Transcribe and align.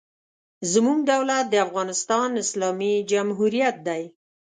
زموږ 0.71 0.99
دولت 1.11 1.45
د 1.49 1.55
افغانستان 1.67 2.29
اسلامي 2.43 2.93
جمهوریت 3.11 3.75
دی. 3.87 4.03